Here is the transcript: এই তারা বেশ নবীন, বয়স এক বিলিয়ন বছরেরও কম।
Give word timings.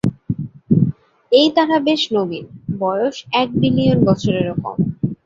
এই 1.31 1.47
তারা 1.57 1.77
বেশ 1.87 2.01
নবীন, 2.15 2.45
বয়স 2.79 3.15
এক 3.33 3.49
বিলিয়ন 3.61 3.99
বছরেরও 4.07 4.55
কম। 4.63 4.77